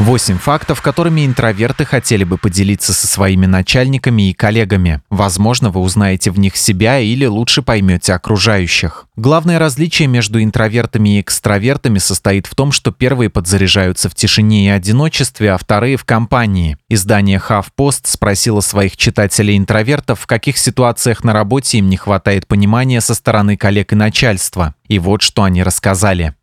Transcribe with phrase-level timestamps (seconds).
[0.00, 5.02] 8 фактов, которыми интроверты хотели бы поделиться со своими начальниками и коллегами.
[5.10, 9.04] Возможно, вы узнаете в них себя или лучше поймете окружающих.
[9.16, 14.70] Главное различие между интровертами и экстравертами состоит в том, что первые подзаряжаются в тишине и
[14.70, 16.78] одиночестве, а вторые в компании.
[16.88, 23.14] Издание HuffPost спросило своих читателей-интровертов, в каких ситуациях на работе им не хватает понимания со
[23.14, 24.74] стороны коллег и начальства.
[24.88, 26.34] И вот что они рассказали.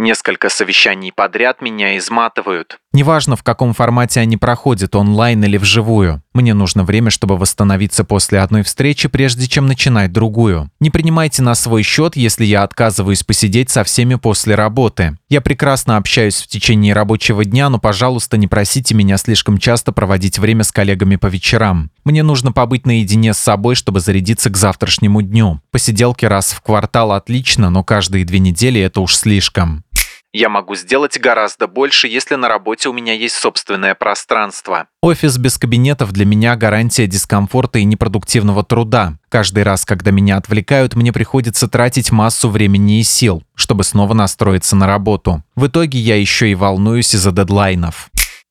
[0.00, 2.78] Несколько совещаний подряд меня изматывают.
[2.92, 6.22] Неважно, в каком формате они проходят, онлайн или вживую.
[6.32, 10.70] Мне нужно время, чтобы восстановиться после одной встречи, прежде чем начинать другую.
[10.78, 15.18] Не принимайте на свой счет, если я отказываюсь посидеть со всеми после работы.
[15.28, 20.38] Я прекрасно общаюсь в течение рабочего дня, но, пожалуйста, не просите меня слишком часто проводить
[20.38, 21.90] время с коллегами по вечерам.
[22.04, 25.60] Мне нужно побыть наедине с собой, чтобы зарядиться к завтрашнему дню.
[25.72, 29.84] Посиделки раз в квартал отлично, но каждые две недели это уж слишком.
[30.32, 34.86] Я могу сделать гораздо больше, если на работе у меня есть собственное пространство.
[35.00, 39.14] Офис без кабинетов для меня гарантия дискомфорта и непродуктивного труда.
[39.30, 44.76] Каждый раз, когда меня отвлекают, мне приходится тратить массу времени и сил, чтобы снова настроиться
[44.76, 45.42] на работу.
[45.56, 48.10] В итоге я еще и волнуюсь из-за дедлайнов.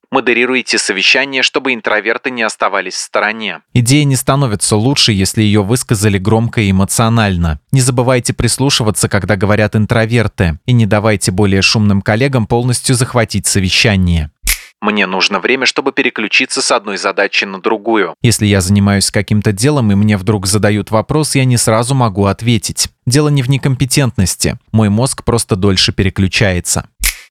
[0.10, 3.60] Модерируйте совещание, чтобы интроверты не оставались в стороне.
[3.74, 7.60] Идея не становится лучше, если ее высказали громко и эмоционально.
[7.74, 14.32] Не забывайте прислушиваться, когда говорят интроверты, и не давайте более шумным коллегам полностью захватить совещание.
[14.80, 18.14] Мне нужно время, чтобы переключиться с одной задачи на другую.
[18.22, 22.90] Если я занимаюсь каким-то делом и мне вдруг задают вопрос, я не сразу могу ответить.
[23.08, 24.60] Дело не в некомпетентности.
[24.72, 26.88] Мой мозг просто дольше переключается.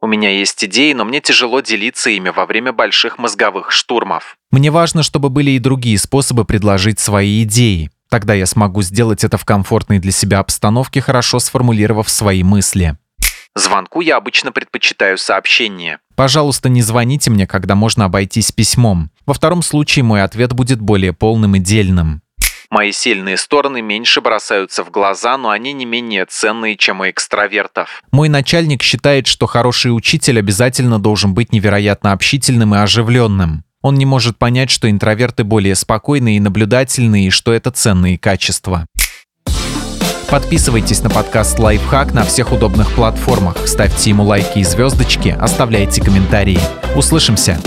[0.06, 4.36] У меня есть идеи, но мне тяжело делиться ими во время больших мозговых штурмов.
[4.52, 7.90] Мне важно, чтобы были и другие способы предложить свои идеи.
[8.08, 12.96] Тогда я смогу сделать это в комфортной для себя обстановке, хорошо сформулировав свои мысли.
[13.56, 15.98] Звонку я обычно предпочитаю сообщение.
[16.14, 19.10] Пожалуйста, не звоните мне, когда можно обойтись письмом.
[19.26, 22.22] Во втором случае мой ответ будет более полным и дельным.
[22.70, 28.02] Мои сильные стороны меньше бросаются в глаза, но они не менее ценные, чем у экстравертов.
[28.10, 33.64] Мой начальник считает, что хороший учитель обязательно должен быть невероятно общительным и оживленным.
[33.82, 38.86] Он не может понять, что интроверты более спокойные и наблюдательные, и что это ценные качества.
[40.28, 46.58] Подписывайтесь на подкаст «Лайфхак» на всех удобных платформах, ставьте ему лайки и звездочки, оставляйте комментарии.
[46.96, 47.60] Услышимся!